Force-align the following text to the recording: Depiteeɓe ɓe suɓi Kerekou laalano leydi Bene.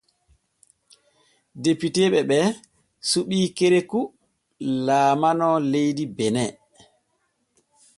Depiteeɓe 1.63 2.19
ɓe 2.29 2.39
suɓi 3.09 3.39
Kerekou 3.57 4.05
laalano 4.85 5.49
leydi 5.71 6.03
Bene. 6.17 6.43